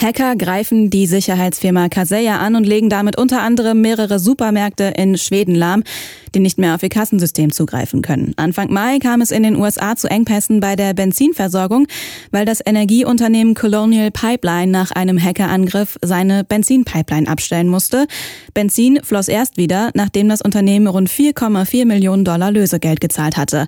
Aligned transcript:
Hacker 0.00 0.36
greifen 0.36 0.90
die 0.90 1.06
Sicherheitsfirma 1.06 1.88
Kaseya 1.88 2.38
an 2.38 2.54
und 2.54 2.64
legen 2.64 2.88
damit 2.88 3.18
unter 3.18 3.42
anderem 3.42 3.80
mehrere 3.80 4.20
Supermärkte 4.20 4.92
in 4.96 5.18
Schweden 5.18 5.56
lahm, 5.56 5.82
die 6.34 6.40
nicht 6.40 6.58
mehr 6.58 6.74
auf 6.74 6.82
ihr 6.82 6.88
Kassensystem 6.88 7.52
zugreifen 7.52 8.02
können. 8.02 8.32
Anfang 8.36 8.72
Mai 8.72 8.98
kam 9.00 9.20
es 9.20 9.30
in 9.30 9.42
den 9.42 9.56
USA 9.56 9.96
zu 9.96 10.08
Engpässen 10.08 10.60
bei 10.60 10.76
der 10.76 10.94
Benzinversorgung, 10.94 11.86
weil 12.30 12.44
das 12.44 12.60
Energieunternehmen 12.64 13.54
Colonial 13.54 14.10
Pipeline 14.10 14.70
nach 14.70 14.92
einem 14.92 15.22
Hackerangriff 15.22 15.98
seine 16.02 16.44
Benzinpipeline 16.44 17.28
abstellen 17.28 17.68
musste. 17.68 18.06
Benzin 18.54 19.00
floss 19.02 19.28
erst 19.28 19.56
wieder, 19.56 19.90
nachdem 19.94 20.28
das 20.28 20.42
Unternehmen 20.42 20.86
rund 20.86 21.10
4,4 21.10 21.86
Millionen 21.86 22.24
Dollar 22.24 22.52
Lösegeld 22.52 23.00
gezahlt 23.00 23.36
hatte. 23.36 23.66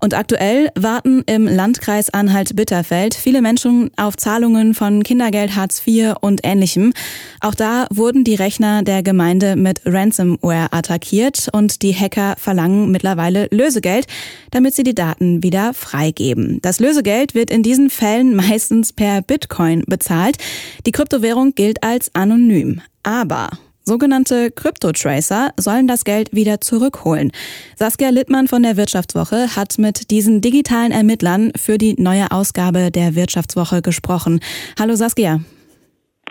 Und 0.00 0.14
aktuell 0.14 0.70
warten 0.76 1.22
im 1.26 1.46
Landkreis 1.46 2.10
Anhalt-Bitterfeld 2.10 3.14
viele 3.14 3.42
Menschen 3.42 3.90
auf 3.96 4.16
Zahlungen 4.16 4.74
von 4.74 5.02
Kindergeld, 5.02 5.56
Hartz 5.68 5.86
IV 5.86 6.14
und 6.20 6.40
ähnlichem. 6.44 6.92
Auch 7.40 7.54
da 7.54 7.86
wurden 7.90 8.24
die 8.24 8.34
Rechner 8.34 8.82
der 8.82 9.02
Gemeinde 9.02 9.54
mit 9.54 9.82
Ransomware 9.84 10.72
attackiert 10.72 11.48
und 11.52 11.82
die 11.82 11.94
Hacker 11.94 12.36
verlangen 12.38 12.90
mittlerweile 12.90 13.48
Lösegeld, 13.50 14.06
damit 14.50 14.74
sie 14.74 14.82
die 14.82 14.94
Daten 14.94 15.42
wieder 15.42 15.74
freigeben. 15.74 16.60
Das 16.62 16.80
Lösegeld 16.80 17.34
wird 17.34 17.50
in 17.50 17.62
diesen 17.62 17.90
Fällen 17.90 18.34
meistens 18.34 18.92
per 18.94 19.20
Bitcoin 19.20 19.84
bezahlt. 19.86 20.38
Die 20.86 20.92
Kryptowährung 20.92 21.54
gilt 21.54 21.82
als 21.82 22.14
anonym. 22.14 22.80
Aber 23.02 23.50
Sogenannte 23.88 24.50
Kryptotracer 24.50 25.54
sollen 25.56 25.88
das 25.88 26.04
Geld 26.04 26.34
wieder 26.34 26.60
zurückholen. 26.60 27.32
Saskia 27.74 28.10
Littmann 28.10 28.46
von 28.46 28.62
der 28.62 28.76
Wirtschaftswoche 28.76 29.56
hat 29.56 29.78
mit 29.78 30.10
diesen 30.10 30.42
digitalen 30.42 30.92
Ermittlern 30.92 31.52
für 31.56 31.78
die 31.78 31.94
neue 31.98 32.30
Ausgabe 32.30 32.90
der 32.90 33.14
Wirtschaftswoche 33.14 33.80
gesprochen. 33.80 34.40
Hallo 34.78 34.94
Saskia. 34.94 35.40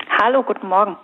Hallo, 0.10 0.44
guten 0.44 0.68
Morgen. 0.68 0.98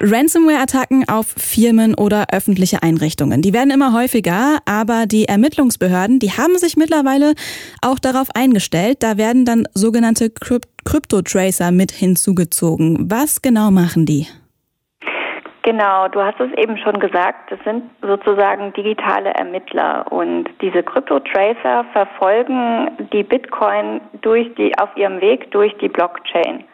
Ransomware-Attacken 0.00 1.08
auf 1.08 1.26
Firmen 1.26 1.94
oder 1.94 2.26
öffentliche 2.32 2.82
Einrichtungen. 2.82 3.42
Die 3.42 3.52
werden 3.52 3.70
immer 3.70 3.92
häufiger, 3.92 4.58
aber 4.66 5.06
die 5.06 5.26
Ermittlungsbehörden, 5.26 6.18
die 6.18 6.30
haben 6.30 6.58
sich 6.58 6.76
mittlerweile 6.76 7.34
auch 7.82 7.98
darauf 7.98 8.28
eingestellt. 8.34 9.02
Da 9.02 9.16
werden 9.16 9.44
dann 9.44 9.66
sogenannte 9.74 10.30
Kryptotracer 10.30 11.70
mit 11.70 11.92
hinzugezogen. 11.92 13.10
Was 13.10 13.42
genau 13.42 13.70
machen 13.70 14.06
die? 14.06 14.26
Genau, 15.64 16.08
du 16.08 16.20
hast 16.20 16.40
es 16.40 16.50
eben 16.58 16.76
schon 16.76 16.98
gesagt, 16.98 17.52
das 17.52 17.60
sind 17.64 17.84
sozusagen 18.00 18.72
digitale 18.72 19.30
Ermittler 19.30 20.10
und 20.10 20.48
diese 20.60 20.82
Kryptotracer 20.82 21.84
verfolgen 21.92 22.90
die 23.12 23.22
Bitcoin 23.22 24.00
durch 24.22 24.52
die, 24.56 24.76
auf 24.78 24.88
ihrem 24.96 25.20
Weg 25.20 25.52
durch 25.52 25.72
die 25.78 25.88
Blockchain. 25.88 26.64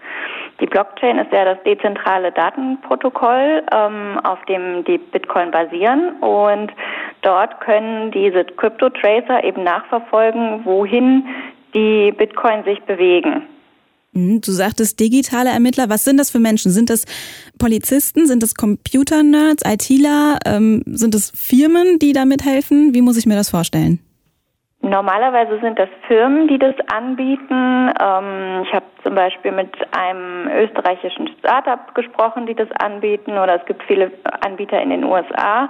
Die 0.61 0.67
Blockchain 0.67 1.19
ist 1.19 1.33
ja 1.33 1.45
das 1.45 1.62
dezentrale 1.64 2.33
Datenprotokoll, 2.33 3.62
ähm, 3.73 4.19
auf 4.25 4.45
dem 4.47 4.84
die 4.84 4.98
Bitcoin 4.98 5.53
basieren 5.53 6.17
und 6.20 6.73
dort 7.23 7.61
können 7.61 8.11
diese 8.11 8.45
Kryptotracer 8.45 9.45
eben 9.45 9.62
nachverfolgen, 9.62 10.65
wohin 10.65 11.25
die 11.75 12.12
Bitcoin 12.12 12.65
sich 12.65 12.83
bewegen. 12.83 13.47
Mhm, 14.12 14.41
du 14.41 14.50
sagtest 14.50 14.98
digitale 14.98 15.50
Ermittler. 15.50 15.89
Was 15.89 16.05
sind 16.05 16.17
das 16.17 16.31
für 16.31 16.41
Menschen? 16.41 16.72
Sind 16.72 16.91
das 16.91 17.05
Polizisten? 17.59 18.27
Sind 18.27 18.43
das 18.43 18.55
Computernerds, 18.55 19.62
ITler? 19.65 20.39
Ähm, 20.45 20.83
sind 20.87 21.15
das 21.15 21.31
Firmen, 21.37 21.98
die 21.98 22.12
da 22.12 22.25
mithelfen? 22.25 22.95
Wie 22.95 23.03
muss 23.03 23.17
ich 23.17 23.27
mir 23.27 23.37
das 23.37 23.50
vorstellen? 23.50 24.00
Normalerweise 24.81 25.59
sind 25.61 25.79
das 25.79 25.89
Firmen, 26.07 26.47
die 26.47 26.59
das 26.59 26.75
anbieten. 26.93 27.93
Ähm, 28.01 28.62
ich 28.62 28.73
habe 28.73 28.87
zum 29.03 29.15
Beispiel 29.15 29.51
mit 29.51 29.75
einem 29.97 30.48
österreichischen 30.48 31.29
Startup 31.39 31.94
gesprochen, 31.94 32.47
die 32.47 32.55
das 32.55 32.71
anbieten, 32.81 33.33
oder 33.33 33.56
es 33.56 33.66
gibt 33.66 33.83
viele 33.84 34.12
Anbieter 34.41 34.81
in 34.81 34.91
den 34.91 35.05
USA. 35.05 35.69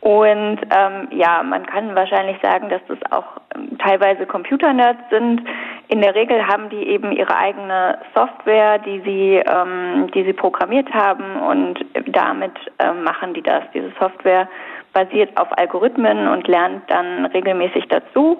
Und 0.00 0.60
ähm, 0.70 1.08
ja, 1.10 1.42
man 1.42 1.66
kann 1.66 1.96
wahrscheinlich 1.96 2.36
sagen, 2.42 2.68
dass 2.68 2.82
das 2.86 2.98
auch 3.10 3.40
ähm, 3.54 3.76
teilweise 3.78 4.26
Computernerds 4.26 5.00
sind. 5.10 5.42
In 5.88 6.02
der 6.02 6.14
Regel 6.14 6.46
haben 6.46 6.68
die 6.68 6.86
eben 6.88 7.12
ihre 7.12 7.34
eigene 7.34 7.98
Software, 8.14 8.78
die 8.78 9.00
sie, 9.00 9.42
ähm, 9.44 10.08
die 10.14 10.24
sie 10.24 10.34
programmiert 10.34 10.92
haben 10.92 11.40
und 11.40 11.84
damit 12.06 12.52
ähm, 12.78 13.02
machen 13.02 13.34
die 13.34 13.42
das. 13.42 13.64
Diese 13.72 13.90
Software 13.98 14.46
basiert 14.96 15.36
auf 15.36 15.48
Algorithmen 15.58 16.26
und 16.28 16.48
lernt 16.48 16.88
dann 16.88 17.26
regelmäßig 17.26 17.84
dazu. 17.90 18.38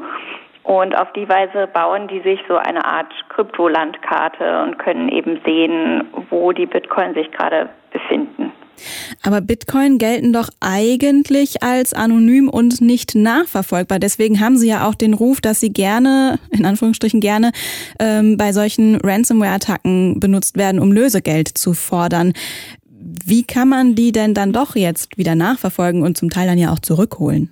Und 0.62 0.96
auf 0.96 1.12
die 1.12 1.28
Weise 1.28 1.66
bauen 1.66 2.08
die 2.08 2.20
sich 2.22 2.40
so 2.48 2.56
eine 2.56 2.82
Art 2.82 3.12
Kryptolandkarte 3.28 4.62
und 4.62 4.78
können 4.78 5.10
eben 5.10 5.38
sehen, 5.44 6.04
wo 6.30 6.52
die 6.52 6.64
Bitcoin 6.64 7.12
sich 7.12 7.30
gerade 7.30 7.68
befinden. 7.92 8.52
Aber 9.22 9.40
Bitcoin 9.40 9.98
gelten 9.98 10.32
doch 10.32 10.48
eigentlich 10.60 11.62
als 11.62 11.92
anonym 11.92 12.48
und 12.48 12.80
nicht 12.80 13.14
nachverfolgbar. 13.14 13.98
Deswegen 13.98 14.40
haben 14.40 14.56
sie 14.56 14.68
ja 14.68 14.88
auch 14.88 14.94
den 14.94 15.14
Ruf, 15.14 15.40
dass 15.40 15.60
sie 15.60 15.72
gerne, 15.72 16.38
in 16.50 16.64
Anführungsstrichen 16.64 17.20
gerne, 17.20 17.52
ähm, 18.00 18.36
bei 18.36 18.52
solchen 18.52 18.96
Ransomware-Attacken 18.96 20.20
benutzt 20.20 20.56
werden, 20.56 20.80
um 20.80 20.90
Lösegeld 20.90 21.48
zu 21.48 21.74
fordern. 21.74 22.32
Wie 23.24 23.44
kann 23.44 23.68
man 23.68 23.94
die 23.94 24.10
denn 24.10 24.34
dann 24.34 24.52
doch 24.52 24.74
jetzt 24.74 25.16
wieder 25.16 25.34
nachverfolgen 25.34 26.02
und 26.02 26.16
zum 26.16 26.30
Teil 26.30 26.46
dann 26.48 26.58
ja 26.58 26.70
auch 26.70 26.80
zurückholen? 26.80 27.50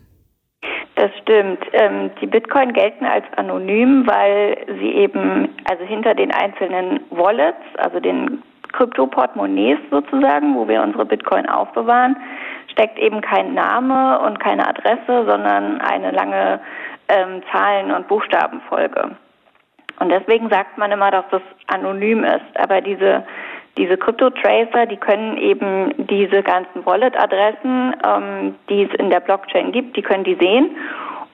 Das 0.97 1.11
stimmt. 1.23 1.59
Ähm, 1.73 2.11
die 2.21 2.27
Bitcoin 2.27 2.73
gelten 2.73 3.05
als 3.05 3.25
anonym, 3.37 4.07
weil 4.07 4.57
sie 4.81 4.91
eben, 4.93 5.49
also 5.69 5.85
hinter 5.85 6.15
den 6.15 6.33
einzelnen 6.33 7.01
Wallets, 7.11 7.63
also 7.79 8.01
den 8.01 8.43
Krypto-Portemonnaies 8.73 9.79
sozusagen, 9.91 10.55
wo 10.57 10.67
wir 10.67 10.83
unsere 10.83 11.05
Bitcoin 11.05 11.49
aufbewahren, 11.49 12.17
steckt 12.71 12.99
eben 12.99 13.21
kein 13.21 13.55
Name 13.55 14.21
und 14.21 14.41
keine 14.41 14.69
Adresse, 14.69 15.25
sondern 15.29 15.81
eine 15.81 16.11
lange 16.11 16.61
ähm, 17.09 17.43
Zahlen- 17.53 17.93
und 17.93 18.09
Buchstabenfolge. 18.09 19.17
Und 20.01 20.09
deswegen 20.09 20.49
sagt 20.51 20.77
man 20.77 20.91
immer, 20.91 21.11
dass 21.11 21.25
das 21.31 21.43
anonym 21.69 22.25
ist. 22.25 22.57
Aber 22.57 22.81
diese 22.81 23.25
diese 23.77 23.97
Krypto-Tracer, 23.97 24.87
die 24.87 24.97
können 24.97 25.37
eben 25.37 25.93
diese 26.07 26.43
ganzen 26.43 26.85
Wallet-Adressen, 26.87 27.97
ähm, 28.07 28.55
die 28.69 28.85
es 28.85 28.95
in 28.99 29.11
der 29.11 29.21
Blockchain 29.21 29.73
gibt, 29.73 29.97
die 29.97 30.03
können 30.03 30.25
die 30.25 30.37
sehen 30.37 30.77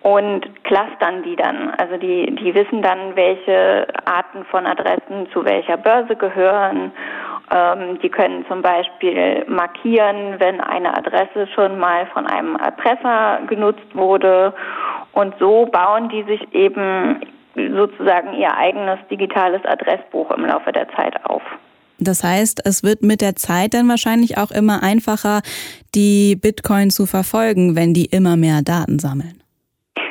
und 0.02 0.64
clustern 0.64 1.22
die 1.22 1.36
dann. 1.36 1.70
Also 1.76 1.96
die, 1.98 2.34
die 2.36 2.54
wissen 2.54 2.80
dann, 2.80 3.14
welche 3.14 3.86
Arten 4.06 4.44
von 4.46 4.66
Adressen 4.66 5.28
zu 5.32 5.44
welcher 5.44 5.76
Börse 5.76 6.16
gehören. 6.16 6.92
Ähm, 7.54 7.98
die 8.02 8.08
können 8.08 8.46
zum 8.48 8.62
Beispiel 8.62 9.44
markieren, 9.46 10.36
wenn 10.38 10.60
eine 10.60 10.96
Adresse 10.96 11.46
schon 11.54 11.78
mal 11.78 12.06
von 12.06 12.26
einem 12.26 12.56
Erpresser 12.56 13.40
genutzt 13.46 13.94
wurde. 13.94 14.54
Und 15.12 15.34
so 15.38 15.66
bauen 15.66 16.08
die 16.08 16.22
sich 16.22 16.54
eben 16.54 17.20
sozusagen 17.54 18.32
ihr 18.34 18.56
eigenes 18.56 18.98
digitales 19.10 19.62
Adressbuch 19.66 20.30
im 20.30 20.46
Laufe 20.46 20.72
der 20.72 20.88
Zeit 20.90 21.22
auf. 21.26 21.42
Das 22.00 22.24
heißt, 22.24 22.62
es 22.64 22.82
wird 22.82 23.02
mit 23.02 23.20
der 23.20 23.36
Zeit 23.36 23.74
dann 23.74 23.88
wahrscheinlich 23.88 24.38
auch 24.38 24.50
immer 24.50 24.82
einfacher, 24.82 25.40
die 25.94 26.36
Bitcoin 26.36 26.90
zu 26.90 27.06
verfolgen, 27.06 27.76
wenn 27.76 27.94
die 27.94 28.06
immer 28.06 28.36
mehr 28.36 28.62
Daten 28.62 28.98
sammeln. 28.98 29.42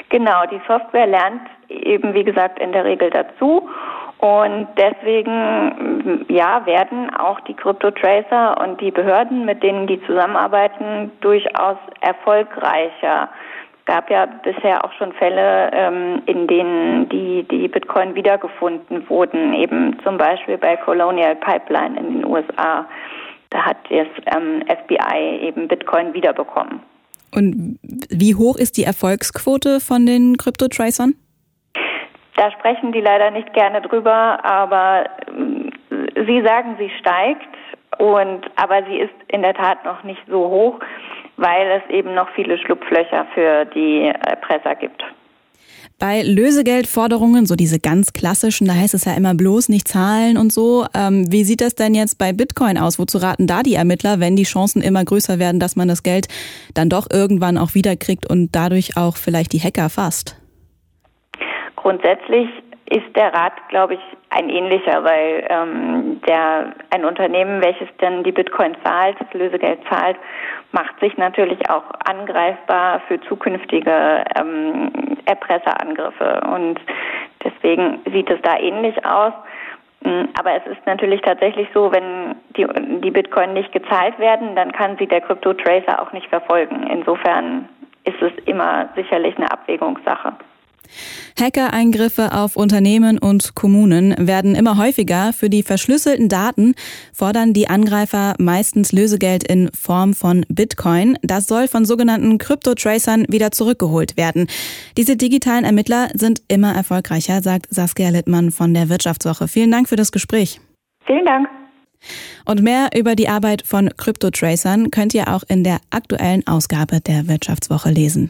Genau, 0.09 0.45
die 0.51 0.61
Software 0.67 1.07
lernt 1.07 1.41
eben, 1.69 2.13
wie 2.13 2.23
gesagt, 2.23 2.59
in 2.59 2.71
der 2.71 2.85
Regel 2.85 3.09
dazu. 3.09 3.69
Und 4.19 4.67
deswegen, 4.77 6.25
ja, 6.27 6.65
werden 6.65 7.09
auch 7.15 7.39
die 7.41 7.53
Kryptotracer 7.53 8.59
und 8.61 8.81
die 8.81 8.91
Behörden, 8.91 9.45
mit 9.45 9.63
denen 9.63 9.87
die 9.87 10.01
zusammenarbeiten, 10.05 11.11
durchaus 11.21 11.77
erfolgreicher. 12.01 13.29
Es 13.89 13.95
gab 13.95 14.11
ja 14.11 14.27
bisher 14.27 14.85
auch 14.85 14.93
schon 14.93 15.11
Fälle, 15.13 15.71
ähm, 15.73 16.21
in 16.27 16.45
denen 16.45 17.09
die, 17.09 17.43
die 17.49 17.67
Bitcoin 17.67 18.13
wiedergefunden 18.13 19.09
wurden, 19.09 19.55
eben 19.55 19.97
zum 20.03 20.15
Beispiel 20.19 20.59
bei 20.59 20.77
Colonial 20.77 21.35
Pipeline 21.35 21.97
in 21.97 22.13
den 22.13 22.25
USA. 22.25 22.85
Da 23.49 23.65
hat 23.65 23.77
das 23.89 24.05
ähm, 24.27 24.63
FBI 24.67 25.39
eben 25.41 25.67
Bitcoin 25.67 26.13
wiederbekommen. 26.13 26.81
Und 27.33 27.79
wie 27.81 28.35
hoch 28.35 28.57
ist 28.57 28.77
die 28.77 28.83
Erfolgsquote 28.83 29.79
von 29.79 30.05
den 30.05 30.37
Kryptotracern? 30.37 31.15
Da 32.35 32.51
sprechen 32.51 32.91
die 32.91 33.01
leider 33.01 33.31
nicht 33.31 33.51
gerne 33.53 33.81
drüber, 33.81 34.45
aber 34.45 35.05
äh, 35.89 36.25
sie 36.27 36.43
sagen, 36.43 36.75
sie 36.77 36.91
steigt 36.99 37.57
und 37.97 38.41
aber 38.55 38.83
sie 38.83 38.99
ist 38.99 39.15
in 39.29 39.41
der 39.41 39.55
Tat 39.55 39.83
noch 39.83 40.03
nicht 40.03 40.21
so 40.27 40.47
hoch, 40.47 40.79
weil 41.39 41.81
es 41.83 41.89
eben 41.89 42.13
noch 42.13 42.29
viele 42.35 42.57
Schlupflöcher 42.57 43.27
für 43.33 43.65
die 43.65 44.11
Erpresser 44.27 44.75
gibt. 44.75 45.03
Bei 45.99 46.21
Lösegeldforderungen, 46.21 47.45
so 47.45 47.55
diese 47.55 47.79
ganz 47.79 48.13
klassischen, 48.13 48.67
da 48.67 48.73
heißt 48.73 48.93
es 48.93 49.03
ja 49.03 49.15
immer 49.17 49.35
bloß 49.35 49.67
nicht 49.67 49.87
zahlen 49.87 50.37
und 50.37 50.53
so. 50.53 50.85
Ähm, 50.95 51.25
wie 51.29 51.43
sieht 51.43 51.59
das 51.59 51.75
denn 51.75 51.93
jetzt 51.93 52.17
bei 52.17 52.31
Bitcoin 52.31 52.77
aus? 52.77 52.99
Wozu 52.99 53.17
raten 53.17 53.47
da 53.47 53.63
die 53.63 53.73
Ermittler, 53.73 54.21
wenn 54.21 54.37
die 54.37 54.43
Chancen 54.43 54.81
immer 54.81 55.03
größer 55.03 55.39
werden, 55.39 55.59
dass 55.59 55.75
man 55.75 55.89
das 55.89 56.01
Geld 56.01 56.27
dann 56.73 56.87
doch 56.87 57.07
irgendwann 57.11 57.57
auch 57.57 57.75
wiederkriegt 57.75 58.29
und 58.29 58.55
dadurch 58.55 58.95
auch 58.95 59.17
vielleicht 59.17 59.51
die 59.51 59.59
Hacker 59.59 59.89
fasst? 59.89 60.39
grundsätzlich 61.81 62.47
ist 62.89 63.15
der 63.15 63.33
Rat, 63.33 63.53
glaube 63.69 63.95
ich, 63.95 63.99
ein 64.31 64.49
ähnlicher, 64.49 65.03
weil 65.03 65.45
ähm, 65.49 66.21
der 66.27 66.73
ein 66.89 67.05
Unternehmen, 67.05 67.61
welches 67.61 67.87
dann 67.99 68.23
die 68.23 68.31
Bitcoin 68.31 68.75
zahlt, 68.83 69.15
das 69.19 69.31
Lösegeld 69.33 69.79
zahlt, 69.89 70.17
macht 70.71 70.99
sich 70.99 71.15
natürlich 71.17 71.69
auch 71.69 71.83
angreifbar 72.05 73.01
für 73.07 73.21
zukünftige 73.21 74.23
ähm, 74.39 74.91
Erpresserangriffe. 75.25 76.41
Und 76.53 76.79
deswegen 77.43 77.99
sieht 78.11 78.29
es 78.29 78.41
da 78.41 78.57
ähnlich 78.57 79.05
aus. 79.05 79.33
Hm, 80.03 80.29
aber 80.39 80.53
es 80.55 80.65
ist 80.65 80.85
natürlich 80.85 81.21
tatsächlich 81.21 81.67
so, 81.73 81.91
wenn 81.91 82.35
die, 82.57 82.65
die 83.01 83.11
Bitcoin 83.11 83.53
nicht 83.53 83.71
gezahlt 83.71 84.17
werden, 84.17 84.55
dann 84.55 84.71
kann 84.71 84.97
sie 84.97 85.07
der 85.07 85.21
Crypto 85.21 85.53
Tracer 85.53 86.01
auch 86.01 86.11
nicht 86.13 86.27
verfolgen. 86.27 86.87
Insofern 86.87 87.69
ist 88.05 88.21
es 88.21 88.31
immer 88.45 88.89
sicherlich 88.95 89.37
eine 89.37 89.51
Abwägungssache. 89.51 90.33
Hackereingriffe 91.39 92.33
auf 92.33 92.55
Unternehmen 92.55 93.17
und 93.17 93.55
Kommunen 93.55 94.15
werden 94.17 94.55
immer 94.55 94.77
häufiger. 94.77 95.33
Für 95.33 95.49
die 95.49 95.63
verschlüsselten 95.63 96.29
Daten 96.29 96.75
fordern 97.13 97.53
die 97.53 97.69
Angreifer 97.69 98.35
meistens 98.39 98.91
Lösegeld 98.91 99.43
in 99.43 99.69
Form 99.73 100.13
von 100.13 100.45
Bitcoin. 100.49 101.17
Das 101.21 101.47
soll 101.47 101.67
von 101.67 101.85
sogenannten 101.85 102.37
Kryptotracern 102.37 103.25
wieder 103.29 103.51
zurückgeholt 103.51 104.17
werden. 104.17 104.47
Diese 104.97 105.15
digitalen 105.15 105.65
Ermittler 105.65 106.09
sind 106.13 106.41
immer 106.47 106.73
erfolgreicher, 106.73 107.41
sagt 107.41 107.67
Saskia 107.69 108.09
Littmann 108.09 108.51
von 108.51 108.73
der 108.73 108.89
Wirtschaftswoche. 108.89 109.47
Vielen 109.47 109.71
Dank 109.71 109.89
für 109.89 109.95
das 109.95 110.11
Gespräch. 110.11 110.59
Vielen 111.05 111.25
Dank. 111.25 111.47
Und 112.45 112.61
mehr 112.61 112.89
über 112.95 113.15
die 113.15 113.27
Arbeit 113.27 113.63
von 113.65 113.89
Kryptotracern 113.95 114.91
könnt 114.91 115.13
ihr 115.13 115.27
auch 115.27 115.43
in 115.47 115.63
der 115.63 115.79
aktuellen 115.89 116.47
Ausgabe 116.47 117.01
der 117.01 117.27
Wirtschaftswoche 117.27 117.89
lesen. 117.89 118.29